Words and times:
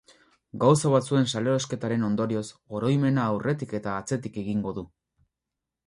Gauza 0.61 0.91
batzuen 0.93 1.29
salerosketaren 1.33 2.07
ondorioz, 2.09 2.43
oroimena 2.79 3.29
aurretik 3.35 3.79
eta 3.81 3.97
atzetik 4.01 4.45
egingo 4.47 4.79
du. 4.81 4.89